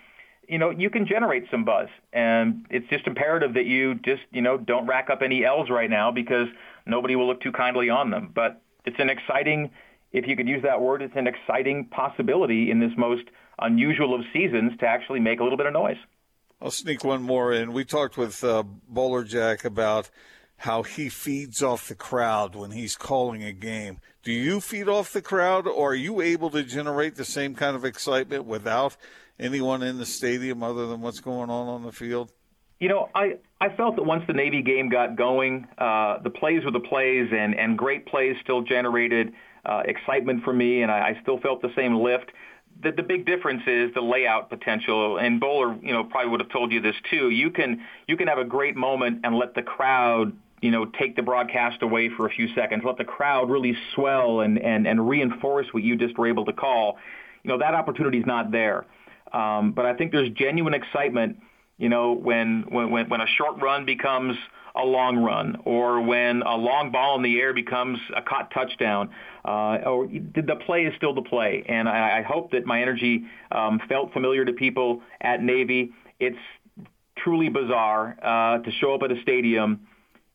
[0.48, 1.88] you know, you can generate some buzz.
[2.12, 5.90] And it's just imperative that you just, you know, don't rack up any L's right
[5.90, 6.48] now because
[6.86, 8.30] nobody will look too kindly on them.
[8.34, 9.70] But it's an exciting,
[10.12, 13.24] if you could use that word, it's an exciting possibility in this most
[13.58, 15.98] unusual of seasons to actually make a little bit of noise.
[16.62, 17.74] I'll sneak one more in.
[17.74, 20.08] We talked with uh, Bolerjack about–
[20.58, 24.00] how he feeds off the crowd when he's calling a game.
[24.22, 27.76] Do you feed off the crowd, or are you able to generate the same kind
[27.76, 28.96] of excitement without
[29.38, 32.32] anyone in the stadium other than what's going on on the field?
[32.80, 36.64] You know, I, I felt that once the Navy game got going, uh, the plays
[36.64, 39.32] were the plays, and, and great plays still generated
[39.64, 42.30] uh, excitement for me, and I, I still felt the same lift.
[42.82, 46.50] The, the big difference is the layout potential, and Bowler, you know, probably would have
[46.50, 47.30] told you this too.
[47.30, 51.16] You can you can have a great moment and let the crowd you know, take
[51.16, 55.08] the broadcast away for a few seconds, let the crowd really swell and, and, and
[55.08, 56.98] reinforce what you just were able to call,
[57.42, 58.86] you know, that opportunity is not there.
[59.32, 61.38] Um, but I think there's genuine excitement,
[61.78, 64.36] you know, when, when, when a short run becomes
[64.74, 69.10] a long run or when a long ball in the air becomes a caught touchdown
[69.44, 71.64] uh, or the play is still the play.
[71.66, 75.92] And I, I hope that my energy um, felt familiar to people at Navy.
[76.20, 76.38] It's
[77.18, 79.86] truly bizarre uh, to show up at a stadium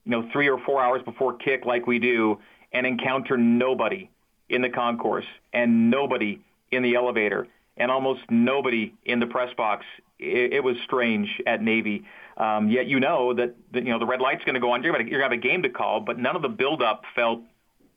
[0.04, 2.38] you know, three or four hours before kick like we do
[2.72, 4.08] and encounter nobody
[4.48, 9.84] in the concourse and nobody in the elevator and almost nobody in the press box.
[10.18, 12.04] It, it was strange at Navy.
[12.36, 14.82] Um, yet you know that, that you know the red light's going to go on.
[14.82, 17.40] You're going to have a game to call, but none of the buildup felt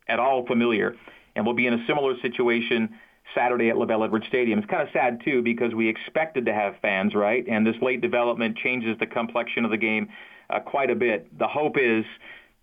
[0.08, 0.96] at all familiar.
[1.36, 2.98] And we'll be in a similar situation
[3.34, 4.60] Saturday at LaVell Edwards Stadium.
[4.60, 7.46] It's kind of sad too because we expected to have fans, right?
[7.48, 10.10] And this late development changes the complexion of the game
[10.50, 11.38] uh, quite a bit.
[11.38, 12.06] The hope is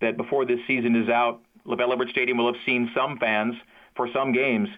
[0.01, 3.55] that before this season is out, LaVell Edwards Stadium will have seen some fans
[3.95, 4.69] for some games,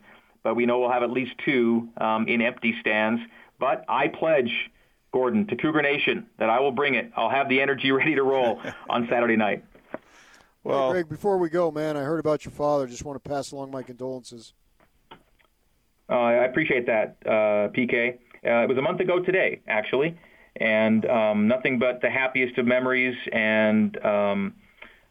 [0.43, 3.21] but we know we'll have at least two um, in empty stands.
[3.59, 4.69] But I pledge,
[5.11, 7.11] Gordon, to Cougar Nation that I will bring it.
[7.15, 9.63] I'll have the energy ready to roll on Saturday night.
[10.63, 12.87] Well, hey, Greg, before we go, man, I heard about your father.
[12.87, 14.53] Just want to pass along my condolences.
[16.09, 18.17] Uh, I appreciate that, uh, PK.
[18.45, 20.15] Uh, it was a month ago today, actually
[20.57, 24.53] and um, nothing but the happiest of memories and um,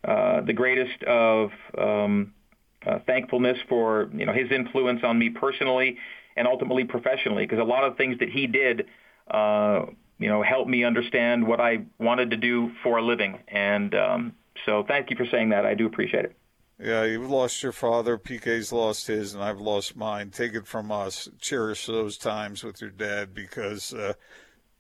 [0.05, 2.33] uh, the greatest of um,
[3.07, 5.97] thankfulness for you know his influence on me personally
[6.37, 8.87] and ultimately professionally because a lot of things that he did
[9.31, 9.85] uh,
[10.19, 14.33] you know helped me understand what I wanted to do for a living and um,
[14.65, 16.37] so thank you for saying that I do appreciate it.
[16.79, 18.19] Yeah, you've lost your father.
[18.19, 20.31] PK's lost his, and I've lost mine.
[20.31, 21.29] Take it from us.
[21.41, 24.15] Cherish those times with your dad because uh,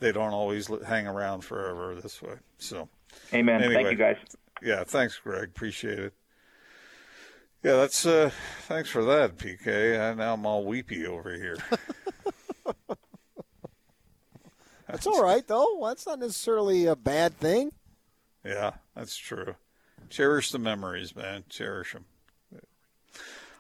[0.01, 2.35] they don't always hang around forever this way.
[2.59, 2.89] So,
[3.33, 3.63] amen.
[3.63, 4.17] Anyway, Thank you, guys.
[4.63, 5.51] Yeah, thanks, Greg.
[5.51, 6.15] Appreciate it.
[7.63, 8.31] Yeah, that's uh
[8.69, 9.99] thanks for that, PK.
[9.99, 11.57] I, now I'm all weepy over here.
[14.87, 15.83] that's all right, though.
[15.83, 17.73] That's not necessarily a bad thing.
[18.45, 19.55] Yeah, that's true.
[20.15, 21.43] Cherish the memories, man.
[21.49, 22.05] Cherish them.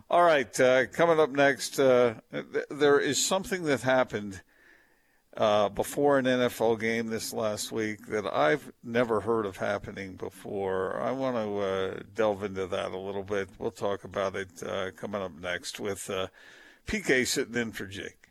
[0.08, 4.40] All right, uh, coming up next, uh, th- there is something that happened
[5.36, 11.00] uh, before an NFL game this last week that I've never heard of happening before.
[11.00, 13.48] I want to uh, delve into that a little bit.
[13.58, 16.28] We'll talk about it uh, coming up next with uh,
[16.86, 18.23] PK sitting in for Jake.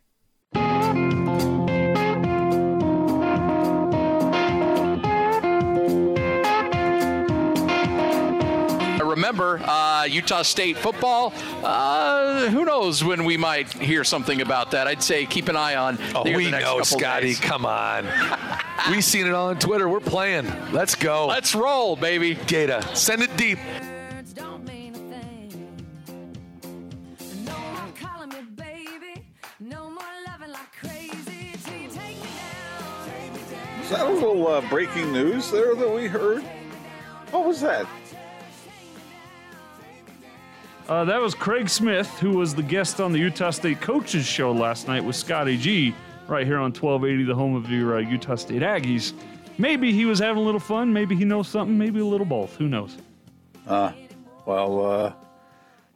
[9.23, 11.31] remember uh, Utah State football.
[11.63, 14.85] Uh, who knows when we might hear something about that?
[14.85, 15.97] I'd say keep an eye on.
[16.13, 17.27] Oh, we know, Scotty.
[17.27, 17.39] Days.
[17.39, 18.05] Come on.
[18.91, 19.87] we seen it on Twitter.
[19.87, 20.51] We're playing.
[20.73, 21.27] Let's go.
[21.27, 22.33] Let's roll, baby.
[22.35, 23.59] Gata, send it deep.
[33.81, 36.43] Is that a little uh, breaking news there that we heard?
[37.31, 37.87] What was that?
[40.93, 44.51] Uh, that was Craig Smith, who was the guest on the Utah State Coaches Show
[44.51, 45.95] last night with Scotty G,
[46.27, 49.13] right here on 1280, the home of your uh, Utah State Aggies.
[49.57, 50.93] Maybe he was having a little fun.
[50.93, 51.75] Maybe he knows something.
[51.75, 52.55] Maybe a little both.
[52.57, 52.95] Who knows?
[53.65, 53.91] Uh,
[54.45, 55.13] well, uh,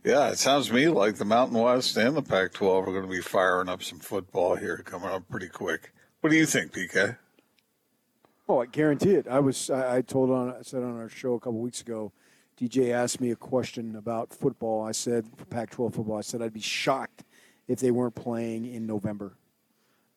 [0.04, 3.06] yeah, it sounds to me like the Mountain West and the Pac 12 are going
[3.06, 5.94] to be firing up some football here coming up pretty quick.
[6.22, 7.16] What do you think, PK?
[8.50, 9.28] Oh, I guarantee it.
[9.28, 12.14] I was I, I told on I said on our show a couple weeks ago.
[12.60, 14.84] DJ asked me a question about football.
[14.84, 16.18] I said for Pac-12 football.
[16.18, 17.24] I said I'd be shocked
[17.68, 19.34] if they weren't playing in November.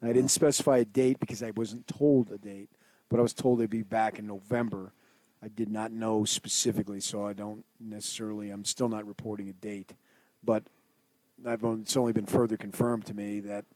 [0.00, 2.70] And I didn't specify a date because I wasn't told a date,
[3.10, 4.92] but I was told they'd be back in November.
[5.42, 8.48] I did not know specifically, so I don't necessarily.
[8.48, 9.92] I'm still not reporting a date,
[10.42, 10.64] but
[11.46, 13.66] I've only, it's only been further confirmed to me that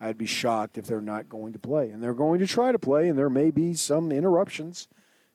[0.00, 2.78] I'd be shocked if they're not going to play, and they're going to try to
[2.78, 4.86] play, and there may be some interruptions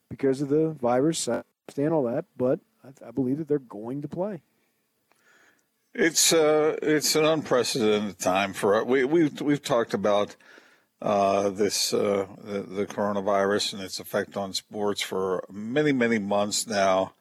[0.08, 1.28] because of the virus.
[1.28, 4.42] I understand all that, but I, I believe that they're going to play.
[5.94, 10.36] It's uh, it's an unprecedented time for we we've we've talked about
[11.00, 16.66] uh, this uh, the, the coronavirus and its effect on sports for many many months
[16.66, 17.14] now.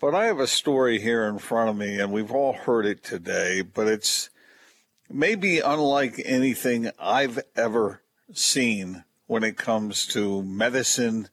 [0.00, 3.02] But I have a story here in front of me, and we've all heard it
[3.02, 3.62] today.
[3.62, 4.30] But it's
[5.08, 11.28] maybe unlike anything I've ever seen when it comes to medicine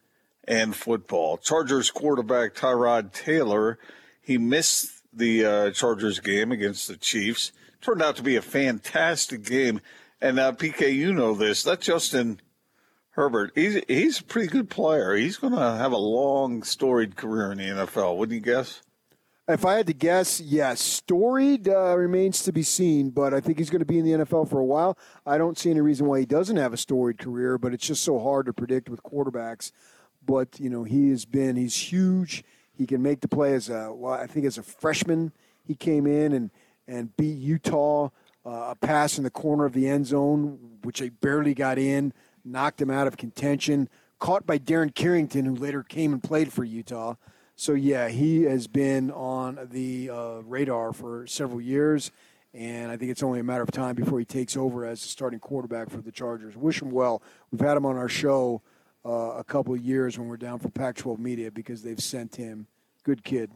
[0.50, 1.38] and football.
[1.38, 3.78] Chargers quarterback Tyrod Taylor,
[4.20, 7.52] he missed the uh, Chargers game against the Chiefs.
[7.82, 9.80] Turned out to be a fantastic game.
[10.20, 11.64] And uh, PK, you know this.
[11.64, 12.42] That Justin
[13.12, 15.16] Herbert, he's he's a pretty good player.
[15.16, 18.18] He's going to have a long, storied career in the NFL.
[18.18, 18.82] Wouldn't you guess?
[19.48, 23.58] If I had to guess, yes, storied uh, remains to be seen, but I think
[23.58, 24.96] he's going to be in the NFL for a while.
[25.26, 28.04] I don't see any reason why he doesn't have a storied career, but it's just
[28.04, 29.72] so hard to predict with quarterbacks.
[30.26, 32.44] But you know, he has been he's huge.
[32.78, 35.32] He can make the play as a well, I think as a freshman
[35.66, 36.52] he came in and
[36.88, 38.10] and beat Utah
[38.46, 42.14] uh, a pass in the corner of the end zone, which they barely got in,
[42.44, 43.90] knocked him out of contention.
[44.18, 47.16] Caught by Darren Carrington, who later came and played for Utah.
[47.56, 52.12] So yeah, he has been on the uh, radar for several years,
[52.54, 55.08] and I think it's only a matter of time before he takes over as the
[55.08, 56.56] starting quarterback for the Chargers.
[56.56, 57.22] Wish him well.
[57.52, 58.62] We've had him on our show
[59.06, 62.68] uh, a couple of years when we're down for Pac-12 media because they've sent him.
[63.04, 63.52] Good kid.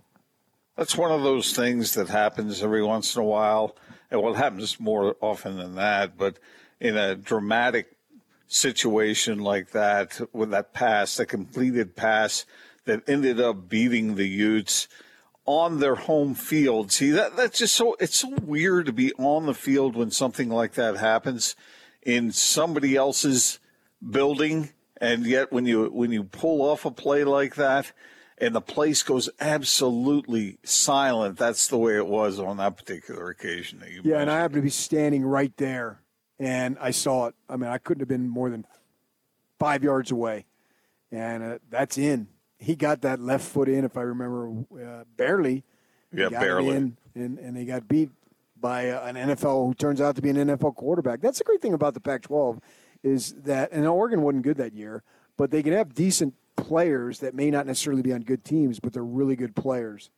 [0.78, 3.76] That's one of those things that happens every once in a while.
[4.10, 6.40] And well, happens more often than that, but
[6.80, 7.96] in a dramatic
[8.48, 12.46] situation like that, with that pass, the completed pass
[12.86, 14.88] that ended up beating the Utes
[15.46, 16.92] on their home field.
[16.92, 20.50] See, that that's just so it's so weird to be on the field when something
[20.50, 21.56] like that happens
[22.02, 23.60] in somebody else's
[24.08, 24.70] building
[25.02, 27.92] and yet when you when you pull off a play like that
[28.38, 33.80] and the place goes absolutely silent, that's the way it was on that particular occasion
[33.80, 34.22] that you Yeah, mentioned.
[34.22, 36.00] and I happened to be standing right there,
[36.40, 37.36] and I saw it.
[37.50, 38.66] I mean, I couldn't have been more than
[39.60, 40.46] five yards away,
[41.12, 42.28] and uh, that's in.
[42.58, 45.64] He got that left foot in, if I remember, uh, barely.
[46.16, 46.76] Yeah, barely.
[46.76, 48.10] in, and, and they got beat
[48.60, 51.20] by uh, an NFL who turns out to be an NFL quarterback.
[51.22, 52.60] That's the great thing about the Pac-12
[53.04, 55.04] is that, and Oregon wasn't good that year,
[55.38, 58.94] but they can have decent players that may not necessarily be on good teams, but
[58.94, 60.10] they're really good players.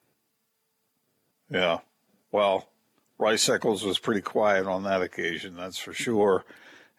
[1.50, 1.80] Yeah.
[2.32, 2.70] Well,
[3.18, 6.44] Rice Eccles was pretty quiet on that occasion, that's for sure.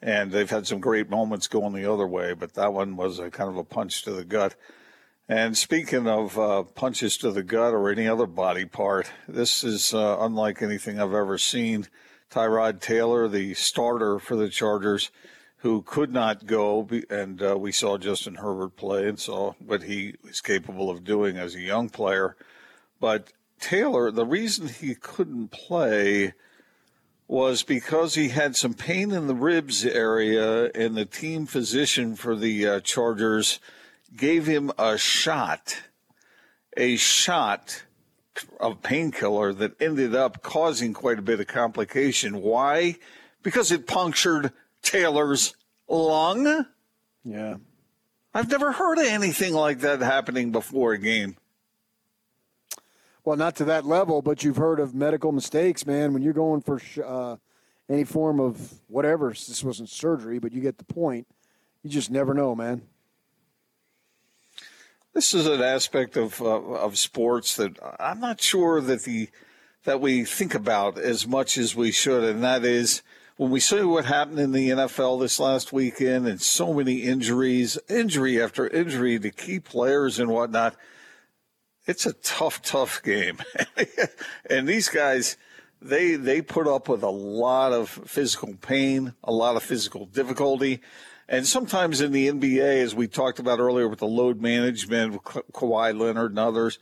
[0.02, 3.30] And they've had some great moments going the other way, but that one was a
[3.30, 4.54] kind of a punch to the gut.
[5.28, 9.92] And speaking of uh, punches to the gut or any other body part, this is
[9.92, 11.88] uh, unlike anything I've ever seen.
[12.30, 15.10] Tyrod Taylor, the starter for the Chargers,
[15.58, 20.14] who could not go, and uh, we saw Justin Herbert play and saw what he
[20.22, 22.36] was capable of doing as a young player.
[23.00, 26.34] But Taylor, the reason he couldn't play
[27.28, 32.36] was because he had some pain in the ribs area, and the team physician for
[32.36, 33.58] the uh, Chargers
[34.14, 35.82] gave him a shot,
[36.76, 37.82] a shot
[38.60, 42.42] of painkiller that ended up causing quite a bit of complication.
[42.42, 42.96] Why?
[43.42, 44.52] Because it punctured
[44.86, 45.54] Taylor's
[45.88, 46.66] lung.
[47.24, 47.56] Yeah.
[48.32, 51.36] I've never heard of anything like that happening before a game.
[53.24, 56.12] Well, not to that level, but you've heard of medical mistakes, man.
[56.12, 57.36] When you're going for sh- uh,
[57.88, 61.26] any form of whatever, this wasn't surgery, but you get the point.
[61.82, 62.82] You just never know, man.
[65.12, 69.30] This is an aspect of uh, of sports that I'm not sure that the
[69.84, 73.02] that we think about as much as we should, and that is
[73.36, 77.78] when we see what happened in the NFL this last weekend and so many injuries,
[77.88, 80.74] injury after injury to key players and whatnot,
[81.86, 83.38] it's a tough, tough game.
[84.50, 85.36] and these guys,
[85.82, 90.80] they they put up with a lot of physical pain, a lot of physical difficulty.
[91.28, 95.24] And sometimes in the NBA, as we talked about earlier with the load management, with
[95.24, 96.78] Ka- Kawhi Leonard and others,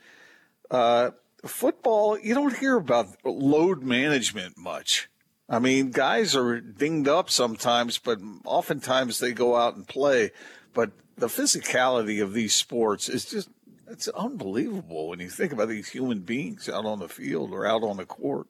[0.71, 1.11] uh,
[1.45, 5.09] football, you don't hear about load management much.
[5.49, 10.31] I mean, guys are dinged up sometimes, but oftentimes they go out and play.
[10.73, 13.51] But the physicality of these sports is just
[13.87, 17.83] it's unbelievable when you think about these human beings out on the field or out
[17.83, 18.47] on the court.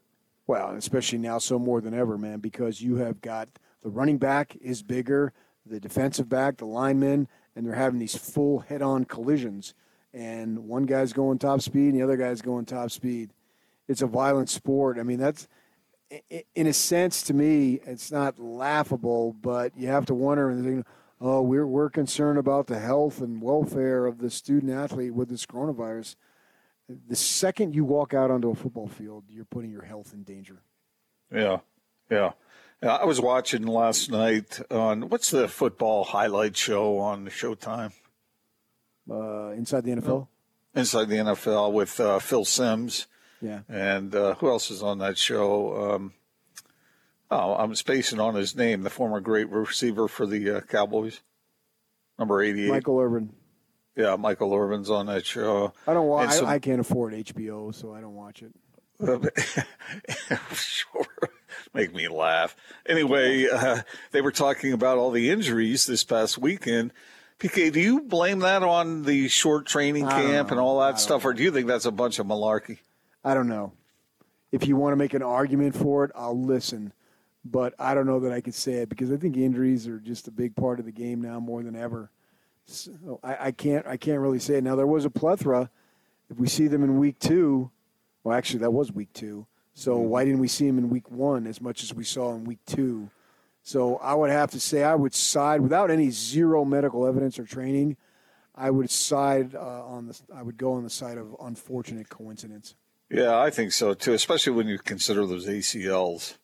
[0.46, 3.48] Well, especially now, so more than ever, man, because you have got
[3.82, 5.32] the running back is bigger,
[5.66, 9.74] the defensive back, the lineman, and they're having these full head on collisions.
[10.12, 13.30] And one guy's going top speed and the other guy's going top speed.
[13.88, 14.98] It's a violent sport.
[14.98, 15.48] I mean, that's,
[16.54, 20.84] in a sense, to me, it's not laughable, but you have to wonder
[21.20, 25.46] oh, we're, we're concerned about the health and welfare of the student athlete with this
[25.46, 26.16] coronavirus.
[27.08, 30.60] The second you walk out onto a football field, you're putting your health in danger.
[31.32, 31.60] Yeah,
[32.10, 32.32] yeah.
[32.82, 37.92] Yeah, I was watching last night on what's the football highlight show on Showtime
[39.10, 40.28] Uh, inside the NFL?
[40.74, 43.06] inside the NFL with uh, Phil Simms
[43.40, 43.60] Yeah.
[43.68, 45.92] and uh, who else is on that show?
[45.94, 46.12] Um,
[47.30, 48.82] oh, I'm spacing on his name.
[48.82, 51.20] The former great receiver for the uh, Cowboys,
[52.18, 52.70] number 88.
[52.70, 53.32] Michael Irvin.
[53.96, 55.72] Yeah, Michael Irvin's on that show.
[55.86, 56.32] I don't watch.
[56.32, 58.52] Some- I, I can't afford HBO, so I don't watch it.
[60.54, 61.06] sure.
[61.72, 62.56] Make me laugh.
[62.86, 66.92] Anyway, uh, they were talking about all the injuries this past weekend.
[67.38, 71.32] PK, do you blame that on the short training camp and all that stuff, or
[71.34, 72.78] do you think that's a bunch of malarkey?
[73.24, 73.72] I don't know.
[74.52, 76.92] If you want to make an argument for it, I'll listen.
[77.44, 80.28] But I don't know that I could say it because I think injuries are just
[80.28, 82.10] a big part of the game now more than ever.
[82.66, 83.86] So I, I can't.
[83.86, 84.64] I can't really say it.
[84.64, 85.70] Now there was a plethora.
[86.30, 87.70] If we see them in week two,
[88.22, 89.46] well, actually that was week two.
[89.74, 92.44] So why didn't we see them in week one as much as we saw in
[92.44, 93.10] week two?
[93.62, 97.44] So I would have to say I would side without any zero medical evidence or
[97.44, 97.96] training.
[98.54, 100.20] I would side uh, on the.
[100.34, 102.76] I would go on the side of unfortunate coincidence.
[103.14, 106.34] Yeah, I think so too, especially when you consider those ACLs.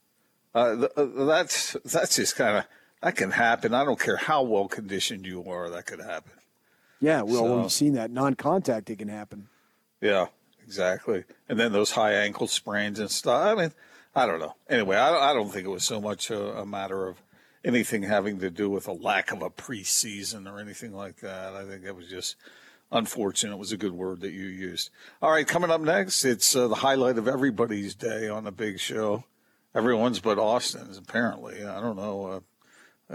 [0.55, 2.65] Uh, th- uh, that's that's just kind of
[3.03, 3.75] that can happen.
[3.75, 6.33] I don't care how well conditioned you are, that could happen.
[7.01, 8.89] Yeah, well, So- we've seen that non-contact.
[8.91, 9.49] It can happen.
[10.01, 10.27] Yeah,
[10.65, 11.25] exactly.
[11.49, 13.43] And then those high ankle sprains and stuff.
[13.47, 13.73] I mean,
[14.15, 14.55] I don't know.
[14.69, 17.17] Anyway, I, I don't think it was so much a, a matter of
[17.65, 21.55] anything having to do with a lack of a preseason or anything like that.
[21.55, 22.37] I think it was just
[22.93, 23.57] unfortunate.
[23.57, 24.91] was a good word that you used.
[25.23, 28.79] All right, coming up next, it's uh, the highlight of everybody's day on the big
[28.79, 29.25] show.
[29.75, 31.65] Everyone's but Austin's, apparently.
[31.65, 32.27] I don't know.
[32.27, 32.41] Uh,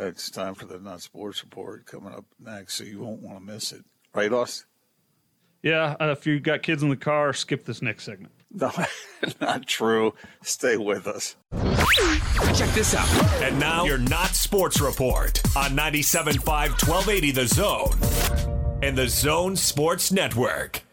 [0.08, 3.44] it's time for the Not Sports Report coming up next, so you won't want to
[3.44, 3.84] miss it.
[4.14, 4.68] Right, Austin?
[5.62, 8.32] Yeah, uh, if you got kids in the car, skip this next segment.
[8.58, 8.72] No,
[9.42, 10.14] not true.
[10.42, 11.36] Stay with us.
[12.56, 13.44] Check this out.
[13.44, 18.55] And now, your Not Sports Report on 97.5 1280 The Zone
[18.86, 20.84] and The Zone Sports Network.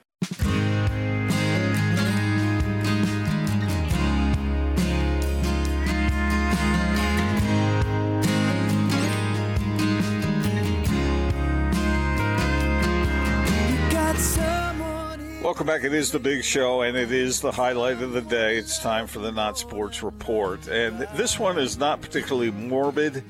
[15.43, 15.85] Welcome back.
[15.85, 18.57] It is the big show, and it is the highlight of the day.
[18.57, 20.67] It's time for the Not Sports Report.
[20.67, 23.23] And this one is not particularly morbid.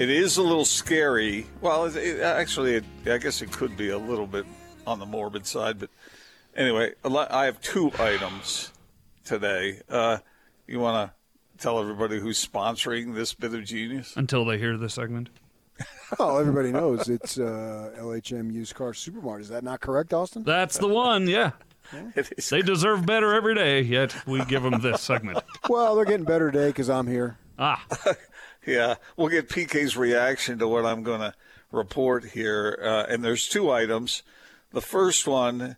[0.00, 1.46] It is a little scary.
[1.60, 4.46] Well, it, it, actually, it, I guess it could be a little bit
[4.86, 5.78] on the morbid side.
[5.78, 5.90] But
[6.56, 8.72] anyway, lot- I have two items
[9.24, 9.82] today.
[9.90, 10.16] Uh,
[10.66, 14.16] you want to tell everybody who's sponsoring this bit of genius?
[14.16, 15.28] Until they hear this segment.
[16.18, 19.40] Oh, everybody knows it's uh, LHM Used Car Supermart.
[19.42, 20.42] Is that not correct, Austin?
[20.42, 21.52] That's the one, yeah.
[22.16, 22.50] It is.
[22.50, 25.38] They deserve better every day, yet we give them this segment.
[25.68, 27.38] Well, they're getting better today because I'm here.
[27.60, 27.84] Ah,
[28.66, 31.34] Yeah, we'll get PK's reaction to what I'm going to
[31.72, 32.78] report here.
[32.82, 34.22] Uh, and there's two items.
[34.72, 35.76] The first one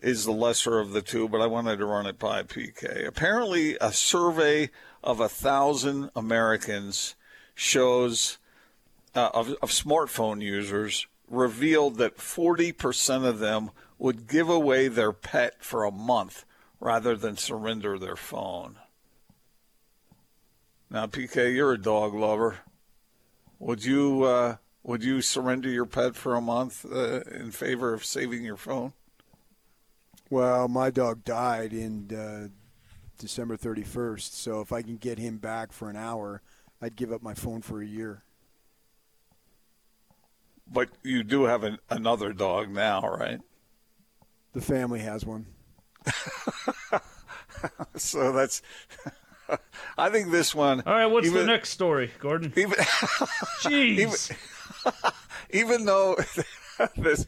[0.00, 3.06] is the lesser of the two, but I wanted to run it by PK.
[3.06, 4.70] Apparently, a survey
[5.02, 7.14] of a thousand Americans
[7.54, 8.38] shows
[9.14, 15.64] uh, of, of smartphone users revealed that 40% of them would give away their pet
[15.64, 16.44] for a month
[16.80, 18.76] rather than surrender their phone.
[20.90, 22.58] Now, PK, you're a dog lover.
[23.58, 28.04] Would you uh, would you surrender your pet for a month uh, in favor of
[28.04, 28.92] saving your phone?
[30.30, 32.48] Well, my dog died in uh,
[33.18, 36.42] December 31st, so if I can get him back for an hour,
[36.82, 38.22] I'd give up my phone for a year.
[40.68, 43.40] But you do have an, another dog now, right?
[44.52, 45.46] The family has one.
[47.96, 48.62] So that's.
[49.98, 50.82] I think this one.
[50.86, 52.52] All right, what's even, the next story, Gordon?
[52.56, 52.74] Even,
[53.62, 54.36] Jeez.
[55.50, 56.16] even though
[56.96, 57.26] this,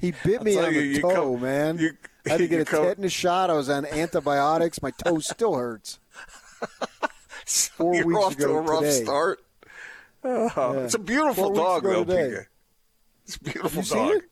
[0.00, 1.78] He bit me on tell the you, you toe, come- man.
[1.78, 3.50] you- I had to get a come- tetanus shot.
[3.50, 4.80] I was on antibiotics.
[4.80, 5.98] My toe still hurts.
[7.46, 9.02] Four you're weeks off to a rough today.
[9.02, 9.40] start.
[10.22, 10.72] Oh, Yeah.
[10.84, 12.28] It's a beautiful Four dog, though, today.
[12.36, 12.46] PK.
[13.26, 14.16] It's a beautiful You seen dog.
[14.18, 14.22] it?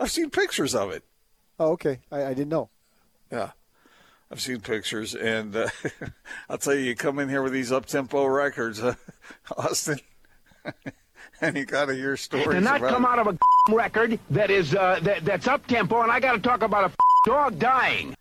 [0.00, 1.04] I've seen pictures of it.
[1.60, 2.00] Oh, okay.
[2.10, 2.68] I, I didn't know.
[3.30, 3.50] Yeah.
[4.30, 5.68] I've seen pictures, and uh,
[6.48, 8.94] I'll tell you, you come in here with these up tempo records, uh,
[9.56, 9.98] Austin,
[11.40, 12.48] and you got to hear stories.
[12.48, 13.08] to not about come it.
[13.08, 16.40] out of a record that is uh, that, that's up tempo, and I got to
[16.40, 16.94] talk about a
[17.26, 18.14] dog dying.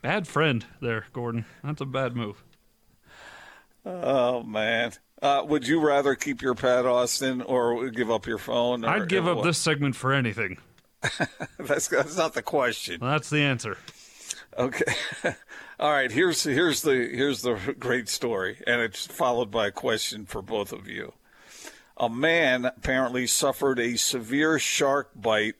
[0.00, 1.44] Bad friend there, Gordon.
[1.62, 2.42] That's a bad move.
[3.84, 8.84] Oh man, uh, would you rather keep your pet, Austin, or give up your phone?
[8.84, 9.44] Or, I'd give up what?
[9.44, 10.56] this segment for anything.
[11.58, 13.00] That's that's not the question.
[13.00, 13.76] Well, that's the answer.
[14.58, 14.92] Okay.
[15.78, 16.10] All right.
[16.10, 20.72] Here's here's the here's the great story, and it's followed by a question for both
[20.72, 21.12] of you.
[21.96, 25.54] A man apparently suffered a severe shark bite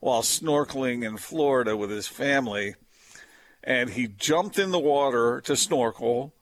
[0.00, 2.74] while snorkeling in Florida with his family,
[3.62, 6.32] and he jumped in the water to snorkel.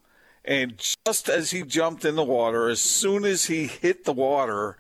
[0.45, 4.77] And just as he jumped in the water, as soon as he hit the water,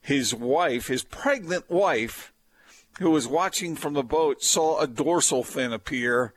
[0.00, 2.32] his wife, his pregnant wife,
[2.98, 6.32] who was watching from the boat, saw a dorsal fin appear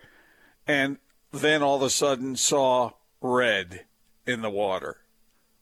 [0.67, 0.97] and
[1.31, 2.91] then all of a sudden saw
[3.21, 3.85] red
[4.25, 5.01] in the water.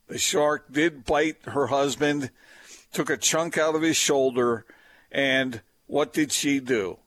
[0.06, 2.30] The shark did bite her husband,
[2.92, 4.66] took a chunk out of his shoulder,
[5.10, 6.98] and what did she do?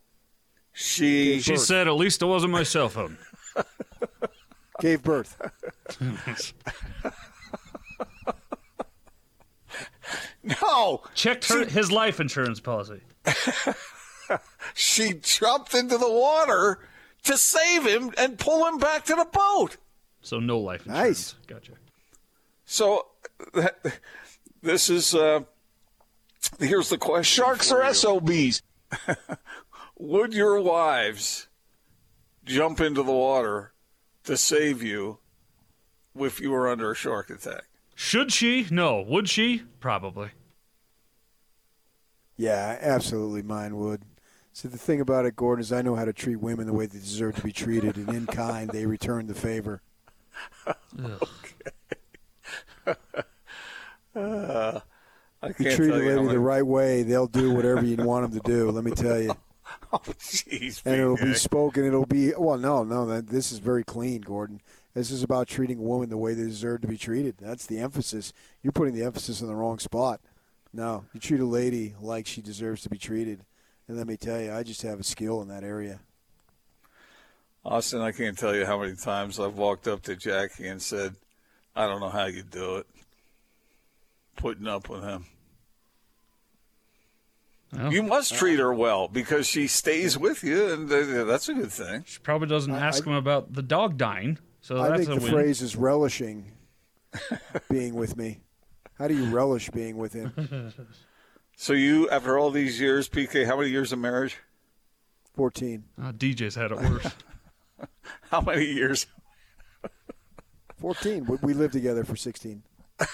[0.73, 3.17] She She said, at least it wasn't my cell phone.
[4.79, 5.41] Gave birth.
[10.43, 13.01] no, Checked her, his life insurance policy.
[14.75, 16.79] she jumped into the water
[17.27, 19.77] to save him and pull him back to the boat.
[20.21, 21.07] So no life insurance.
[21.07, 21.35] Nice.
[21.47, 21.73] Gotcha.
[22.65, 23.05] So
[23.53, 23.77] that,
[24.61, 25.41] this is uh,
[26.59, 27.93] here's the question: Sharks for are.
[27.93, 28.61] SOBs.
[29.99, 31.47] Would your wives
[32.45, 33.73] jump into the water
[34.23, 35.19] to save you
[36.15, 37.63] if you were under a shark attack?
[37.95, 38.67] Should she?
[38.69, 39.01] No.
[39.01, 39.63] Would she?
[39.79, 40.29] Probably.
[42.37, 44.03] Yeah, absolutely mine would.
[44.57, 46.87] See, the thing about it, Gordon, is I know how to treat women the way
[46.87, 49.83] they deserve to be treated, and in kind, they return the favor.
[54.15, 54.79] Uh,
[55.43, 57.97] I You treat a tell you how lady the right way, they'll do whatever you
[57.97, 58.71] want them to do.
[58.71, 59.35] Let me tell you.
[59.93, 61.85] Oh, jeez, and it'll be spoken.
[61.85, 62.57] It'll be well.
[62.57, 63.21] No, no.
[63.21, 64.61] This is very clean, Gordon.
[64.93, 67.35] This is about treating a woman the way they deserve to be treated.
[67.39, 68.33] That's the emphasis.
[68.63, 70.19] You're putting the emphasis in the wrong spot.
[70.73, 73.45] No, you treat a lady like she deserves to be treated.
[73.87, 75.99] And let me tell you, I just have a skill in that area.
[77.63, 81.15] Austin, I can't tell you how many times I've walked up to Jackie and said,
[81.75, 82.87] "I don't know how you do it."
[84.37, 85.25] Putting up with him.
[87.73, 91.53] Well, You must treat her well because she stays with you, and uh, that's a
[91.53, 92.03] good thing.
[92.05, 94.37] She probably doesn't ask him about the dog dying.
[94.61, 95.33] So I that's think a the win.
[95.33, 96.51] phrase is relishing
[97.69, 98.39] being with me.
[98.97, 100.33] How do you relish being with him?
[101.59, 104.37] So you, after all these years, PK, how many years of marriage?
[105.35, 105.83] 14.
[105.99, 107.07] Uh, oh, DJ's had it worse.
[108.31, 109.05] How many years?
[110.79, 111.25] 14.
[111.25, 112.63] We- We lived together for 16.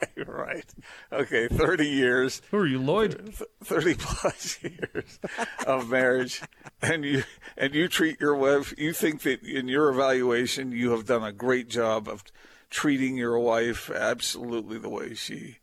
[0.00, 0.64] Okay, right.
[1.12, 3.34] Okay, 30 years, Who are you, Lloyd?
[3.64, 5.18] 30 plus years
[5.66, 6.40] of marriage,
[6.80, 7.24] and you
[7.56, 8.72] and you treat your wife.
[8.78, 12.22] You think that in your evaluation, you have done a great job of
[12.70, 15.56] treating your wife absolutely the way she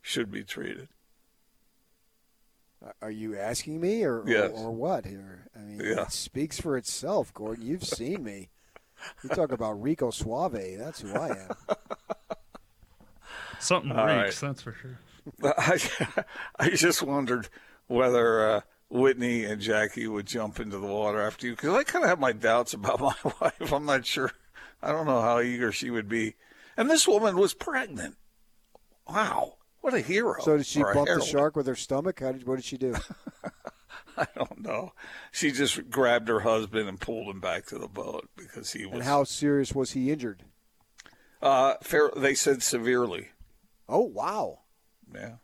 [0.00, 0.88] should be treated.
[3.00, 4.50] Are you asking me or, Yes.
[4.54, 5.46] or, or what here?
[5.56, 6.02] I mean, Yeah.
[6.02, 7.64] it speaks for itself, Gordon.
[7.66, 8.50] You've seen me.
[9.22, 10.78] You talk about Rico Suave.
[10.78, 11.76] That's who I am.
[13.58, 14.48] Something All reeks, right.
[14.48, 14.98] that's for sure.
[15.58, 15.78] I,
[16.58, 17.48] I just wondered
[17.86, 18.60] whether uh,
[18.90, 22.18] Whitney and Jackie would jump into the water after you, because I kind of have
[22.18, 23.72] my doubts about my wife.
[23.72, 24.32] I'm not sure.
[24.82, 26.34] I don't know how eager she would be.
[26.76, 28.16] And this woman was pregnant.
[29.08, 30.36] Wow, what a hero!
[30.40, 32.20] So did she bump the shark with her stomach?
[32.20, 32.94] How did, what did she do?
[34.16, 34.92] I don't know.
[35.30, 38.94] She just grabbed her husband and pulled him back to the boat because he was.
[38.94, 40.44] And how serious was he injured?
[41.40, 43.28] Uh, fair, they said severely.
[43.88, 44.60] Oh, wow.
[45.14, 45.36] Yeah.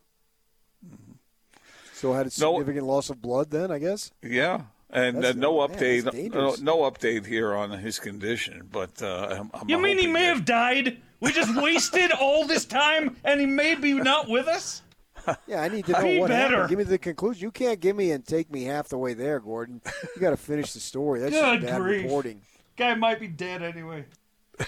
[1.93, 4.11] So had a No- significant loss of blood then, I guess?
[4.23, 4.61] Yeah,
[4.91, 8.67] And uh, no man, update, that's no, no update here on his condition.
[8.71, 10.97] But uh, I'm, I'm You mean he may that- have died?
[11.19, 14.81] We just wasted all this time and he may be not with us?
[15.45, 16.53] Yeah, I need to know Be what better.
[16.55, 16.69] happened.
[16.69, 17.43] Give me the conclusion.
[17.43, 19.79] You can't give me and take me half the way there, Gordon.
[20.15, 21.19] You got to finish the story.
[21.19, 22.03] That's Good just bad grief.
[22.03, 22.41] reporting.
[22.77, 24.05] Guy might be dead anyway.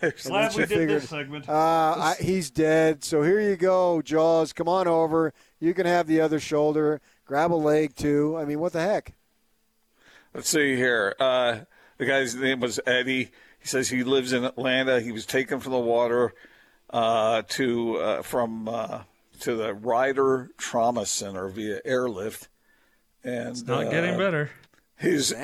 [0.00, 1.48] And Glad we you did figured, this segment.
[1.48, 1.52] Uh,
[1.98, 3.02] I, he's dead.
[3.02, 4.52] So here you go, Jaws.
[4.52, 5.32] Come on over.
[5.60, 7.00] You can have the other shoulder.
[7.26, 8.36] Grab a leg too.
[8.38, 9.12] I mean, what the heck?
[10.32, 11.14] Let's see here.
[11.18, 11.60] Uh,
[11.98, 13.30] the guy's name was Eddie.
[13.58, 15.00] He says he lives in Atlanta.
[15.00, 16.34] He was taken from the water
[16.90, 19.02] uh, to uh, from uh,
[19.40, 22.48] to the Ryder Trauma Center via airlift,
[23.24, 24.50] and Not uh, getting better.
[24.96, 25.34] His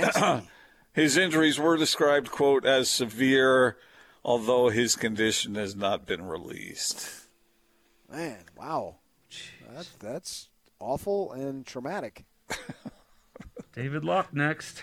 [0.92, 3.76] his injuries were described, quote, as severe,
[4.24, 7.26] although his condition has not been released.
[8.10, 8.96] Man, wow.
[9.74, 10.48] That, that's
[10.82, 12.24] awful and traumatic.
[13.74, 14.82] David Locke next.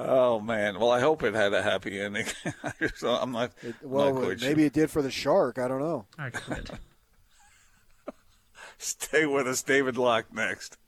[0.00, 0.78] Oh man!
[0.78, 2.26] Well, I hope it had a happy ending.
[2.94, 3.50] so I'm not.
[3.62, 5.58] It, well, not quite maybe it did for the shark.
[5.58, 6.06] I don't know.
[6.16, 6.70] I quit.
[8.78, 10.32] Stay with us, David Locke.
[10.32, 10.78] Next.